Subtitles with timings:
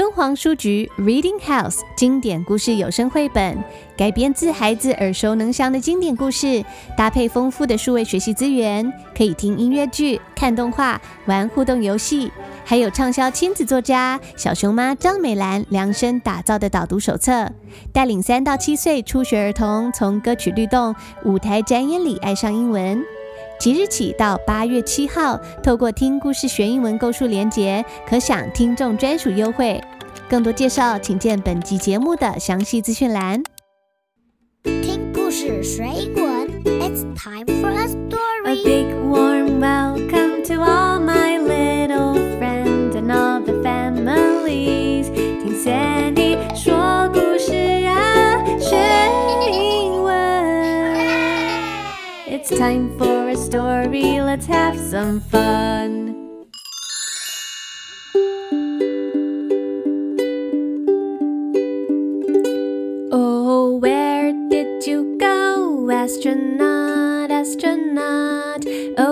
[0.00, 3.62] 敦煌书局 Reading House 经典故事有声绘本，
[3.98, 6.64] 改编自孩子耳熟能详的经典故事，
[6.96, 12.32] 搭配丰富的数位学习资源，可以听音乐剧、看动画、玩互动游戏，
[12.64, 17.52] 还有畅销亲子作家小熊妈张美兰量身打造的导读手册，
[17.92, 20.96] 带领三到七岁初学儿童从歌曲律动、
[21.26, 23.04] 舞台展演里爱上英文。
[23.60, 29.78] 即日起到八月七号，透过听故事学英文购书连结，可享听众专属优惠。
[30.30, 33.42] 更多介绍，请见本集节目的详细资讯栏。
[34.64, 37.84] 听故事学英文，It's time for a
[38.50, 38.64] A story.
[38.64, 45.12] big warm welcome to all my little friends and all the families。
[45.12, 47.52] 听 Sandy 说故事
[47.86, 48.78] 啊，学
[49.52, 50.10] 英文。
[52.26, 53.19] It's time for a
[53.50, 54.20] story.
[54.20, 56.14] Let's have some fun.
[63.12, 68.64] Oh, where did you go, astronaut, astronaut?
[68.96, 69.09] Oh,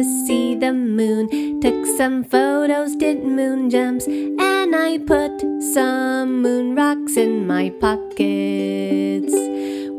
[0.00, 1.28] to see the moon,
[1.60, 5.40] took some photos, did moon jumps, and I put
[5.74, 9.34] some moon rocks in my pockets.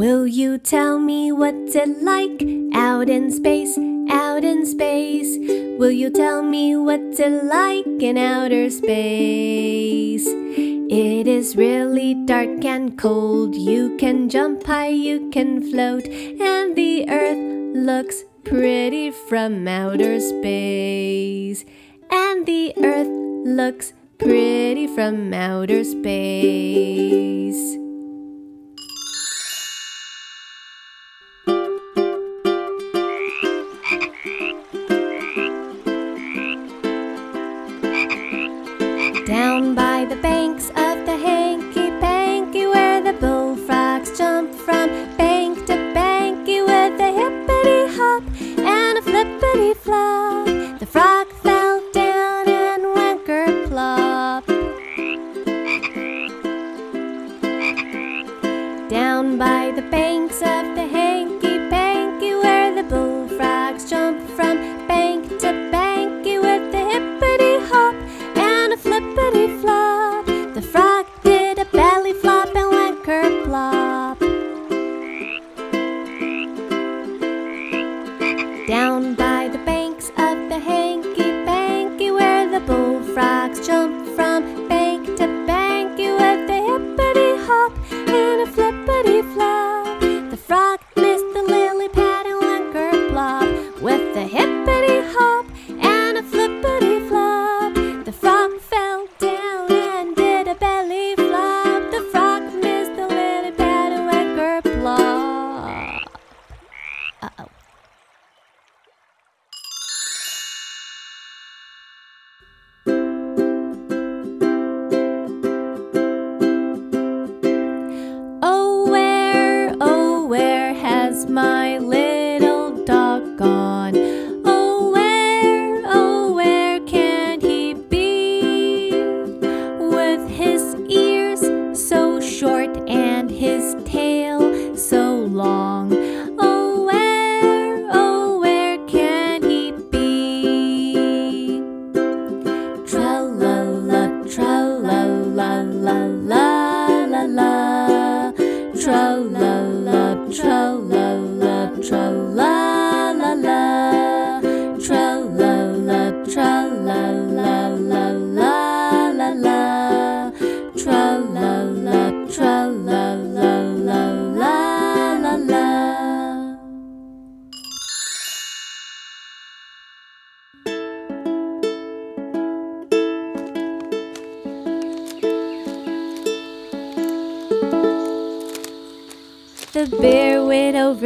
[0.00, 2.42] Will you tell me what's it like
[2.74, 3.78] out in space,
[4.10, 5.38] out in space?
[5.78, 10.26] Will you tell me what's it like in outer space?
[10.26, 13.54] It is really dark and cold.
[13.54, 21.64] You can jump high, you can float, and the earth looks pretty from outer space.
[22.10, 23.08] And the earth
[23.46, 27.76] looks pretty from outer space.
[39.26, 40.33] Down by the banks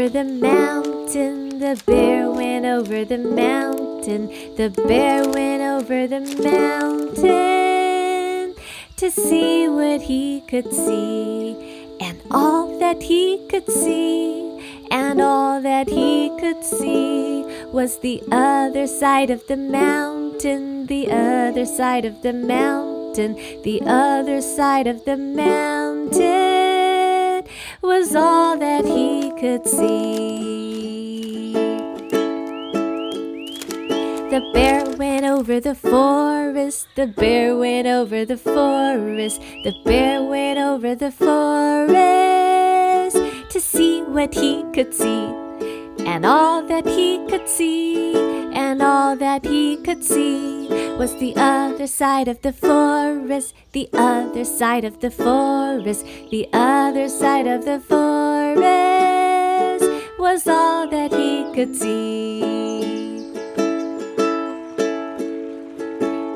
[0.09, 1.59] the mountain.
[1.59, 4.29] The bear went over the mountain.
[4.57, 7.29] The bear went over the mountain
[8.97, 11.57] to see what he could see.
[12.01, 18.87] And all that he could see, and all that he could see was the other
[18.87, 25.17] side of the mountain, the other side of the mountain, the other side of the
[25.17, 26.48] mountain
[27.89, 31.55] was all that he could see.
[34.29, 36.87] The bear went over the forest.
[36.97, 39.41] The bear went over the forest.
[39.65, 43.17] The bear went over the forest
[43.53, 45.48] to see what he could see.
[46.11, 48.15] And all that he could see,
[48.55, 50.67] and all that he could see
[50.97, 57.11] was the other side of the forest, the other side of the forest, the other
[57.11, 58.59] side of the forest
[60.19, 62.41] was all that he could see.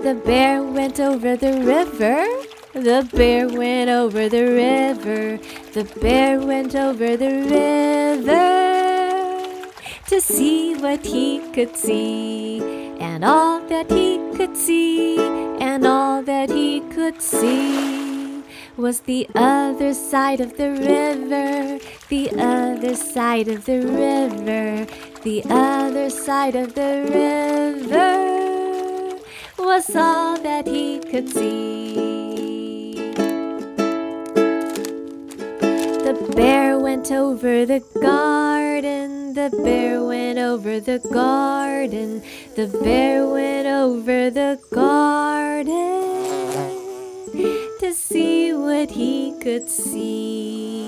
[0.07, 2.27] The bear went over the river.
[2.75, 5.39] The bear went over the river.
[5.73, 8.72] The bear went over the river
[10.13, 12.61] to see what he could see.
[13.01, 15.19] And all that he could see,
[15.59, 18.43] and all that he could see
[18.77, 21.79] was the other side of the river,
[22.11, 24.87] the other side of the river,
[25.23, 28.13] the other side of the river
[29.59, 33.13] was all that he could see.
[36.07, 42.23] The bear went over the garden, the bear went over the garden,
[42.55, 46.03] the bear went over the garden
[47.81, 50.85] to see what he could see.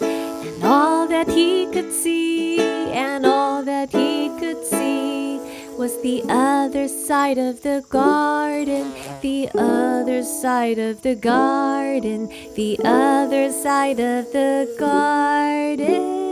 [0.00, 2.60] And all that he could see,
[2.90, 5.38] and all that he could see
[5.78, 13.52] was the other side of the garden, the other side of the garden, the other
[13.52, 16.25] side of the garden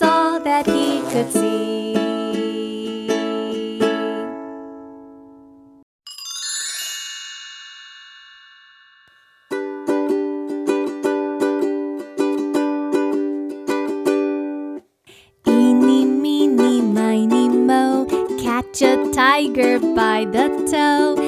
[0.00, 1.94] was all that he could see.
[15.46, 17.48] Eeny, meeny, miny.
[18.42, 21.27] Catch a tiger by the toe.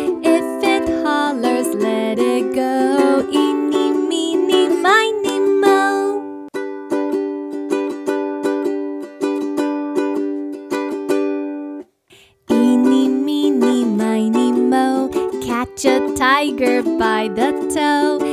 [16.60, 18.29] A tiger by the toe.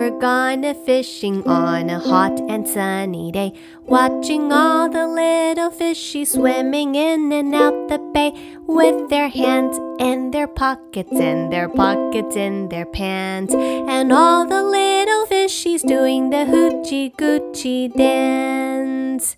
[0.00, 3.52] You ever gone a fishing on a hot and sunny day?
[3.84, 8.32] Watching all the little fishies swimming in and out the bay
[8.66, 14.62] with their hands in their pockets and their pockets in their pants, and all the
[14.62, 19.36] little fishies doing the hoochie coochie dance.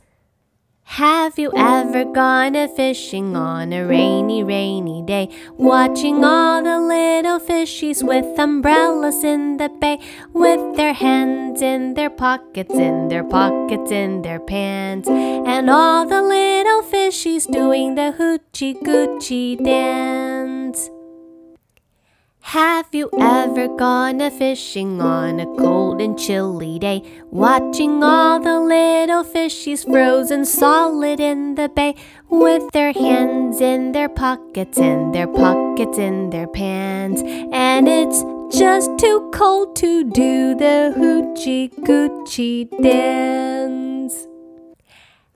[0.96, 5.30] Have you ever gone a fishing on a rainy, rainy day?
[5.56, 9.98] Watching all the little fishies with umbrellas in the bay,
[10.34, 16.20] with their hands in their pockets, in their pockets, in their pants, and all the
[16.20, 20.51] little fishies doing the hoochie coochie dance.
[22.46, 27.02] Have you ever gone a fishing on a cold and chilly day?
[27.30, 31.94] Watching all the little fishies frozen solid in the bay
[32.28, 37.22] with their hands in their pockets and their pockets in their pants.
[37.52, 38.22] And it's
[38.54, 44.26] just too cold to do the hoochie coochie dance.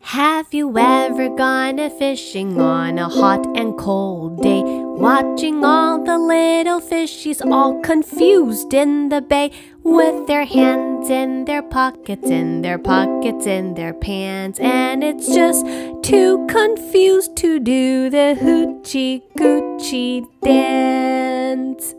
[0.00, 4.75] Have you ever gone a fishing on a hot and cold day?
[4.98, 11.62] Watching all the little fishies all confused in the bay with their hands in their
[11.62, 14.58] pockets, in their pockets, in their pants.
[14.58, 15.66] And it's just
[16.02, 21.94] too confused to do the hoochie coochie dance.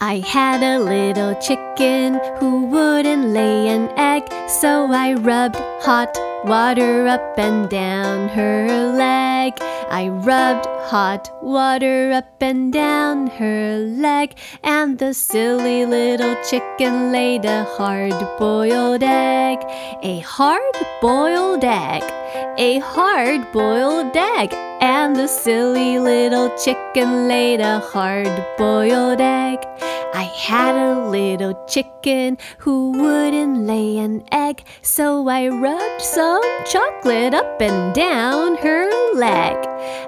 [0.00, 7.06] I had a little chicken who wouldn't lay an egg, so I rubbed hot water
[7.06, 9.54] up and down her leg.
[9.90, 17.44] I rubbed hot water up and down her leg, and the silly little chicken laid
[17.44, 19.58] a hard boiled egg.
[20.02, 22.04] A hard boiled egg.
[22.58, 24.52] A hard boiled egg.
[24.80, 29.58] And the silly little chicken laid a hard boiled egg.
[30.14, 37.34] I had a little chicken who wouldn't lay an egg, so I rubbed some chocolate
[37.34, 39.56] up and down her leg.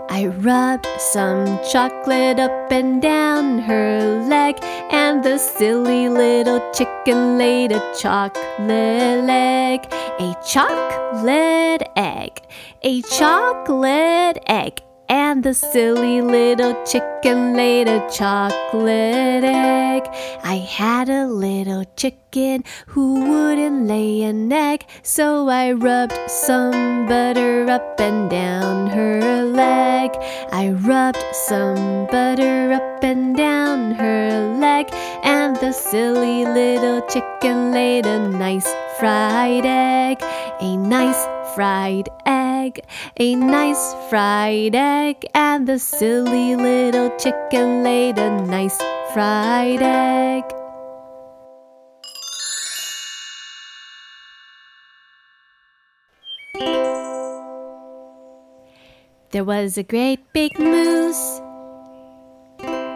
[0.08, 4.56] I rubbed some chocolate up and down her leg,
[4.90, 9.86] and the silly little chicken laid a chocolate egg,
[10.18, 12.40] a chocolate egg,
[12.82, 14.82] a chocolate egg.
[15.10, 20.04] And the silly little chicken laid a chocolate egg.
[20.44, 27.68] I had a little chicken who wouldn't lay an egg, so I rubbed some butter
[27.68, 30.12] up and down her leg.
[30.52, 34.86] I rubbed some butter up and down her leg,
[35.24, 40.22] and the silly little chicken laid a nice fried egg,
[40.60, 42.80] a nice fried egg,
[43.18, 48.78] a nice fried egg, and the silly little chicken laid a nice
[49.12, 50.44] fried egg.
[59.32, 61.40] There was a great big moose.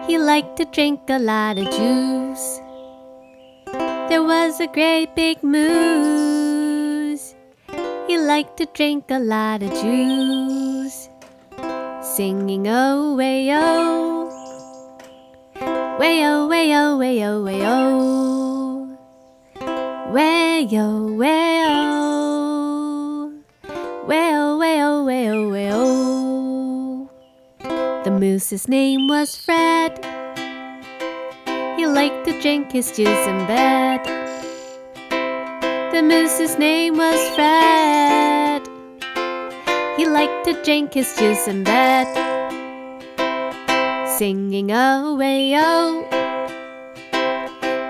[0.07, 2.61] He liked to drink a lot of juice.
[4.09, 6.24] There was a great big moose.
[8.15, 11.09] He liked to drink a lot of juice.
[12.01, 14.31] Singing oh way oh.
[15.99, 18.97] Way oh way oh way oh way oh.
[20.13, 23.35] Way oh way oh.
[24.07, 27.11] Way oh way oh way oh way oh.
[28.05, 29.99] The moose's name was Fred.
[31.77, 34.24] He liked to drink his juice in bed.
[35.95, 38.67] The moose's name was Fred.
[39.97, 42.09] He liked to drink his juice in bed.
[44.19, 45.15] Singing oh
[45.55, 46.05] oh.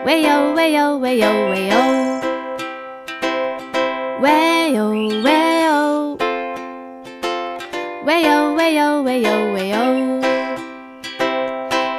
[0.05, 2.21] Way oh way oh way oh way oh.
[4.21, 4.91] Way oh
[5.23, 6.17] way oh.
[8.05, 10.21] Way oh way oh way oh way oh.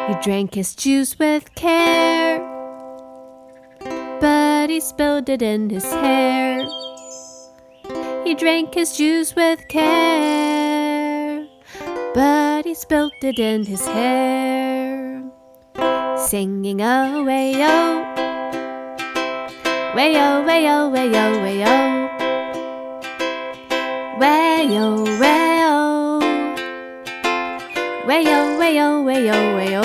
[0.08, 2.45] He drank his juice with care,
[4.66, 6.68] but he spilled it in his hair.
[8.24, 11.46] He drank his juice with care,
[12.16, 15.22] but he spilled it in his hair.
[16.18, 18.02] Singing oh way oh,
[19.96, 22.10] way oh way oh way oh way oh,
[24.18, 26.20] way oh way oh.
[28.08, 29.85] Way oh, way oh, way oh, way oh.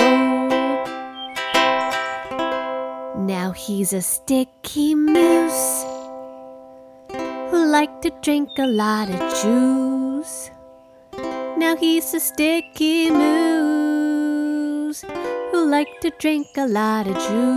[3.51, 5.83] Now he's a sticky moose
[7.51, 10.49] who liked to drink a lot of juice.
[11.57, 15.03] Now he's a sticky moose
[15.51, 17.51] who liked to drink a lot of juice.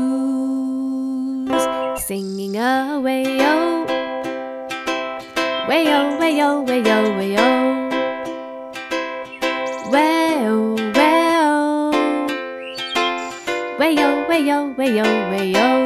[2.02, 3.84] Singing oh, way oh,
[5.68, 7.84] way oh, way oh, way oh, way oh.
[9.92, 11.92] Way-oh, way-oh.
[13.78, 15.74] Way-oh, way-oh, way-oh, way-oh.
[15.74, 15.83] Should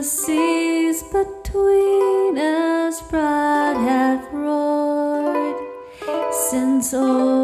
[0.00, 5.56] the seas between us broad have roared.
[6.48, 7.39] Since old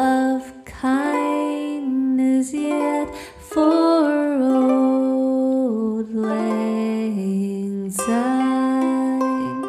[0.00, 9.60] of kindness yet for auld lang syne.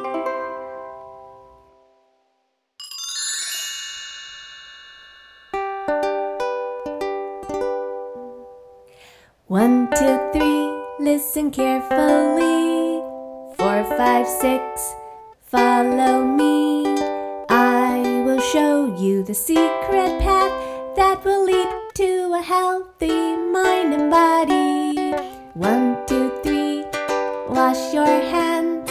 [9.47, 10.63] One, two, three,
[11.01, 13.03] listen carefully.
[13.59, 14.70] Four, five, six
[21.23, 25.13] will lead to a healthy mind and body.
[25.53, 26.85] One, two, three,
[27.49, 28.89] wash your hands.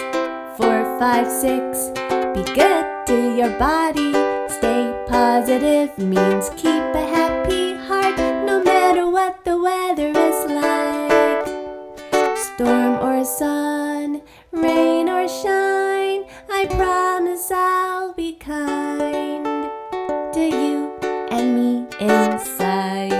[0.56, 1.88] Four, five, six,
[2.34, 4.12] be good to your body.
[4.48, 11.46] Stay positive means keep a happy heart no matter what the weather is like.
[12.36, 13.79] Storm or sun,
[22.00, 23.12] inside.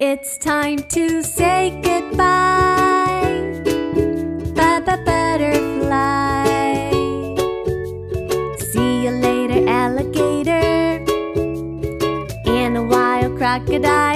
[0.00, 3.60] It's time to say goodbye.
[4.54, 6.46] Baba butterfly.
[8.70, 11.04] See you later, alligator.
[12.46, 14.15] And a wild crocodile.